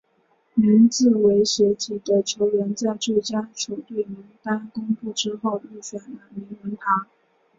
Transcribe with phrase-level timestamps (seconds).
[0.55, 7.05] 名字为斜体的球员在最佳球队名单公布之后入选了名人堂。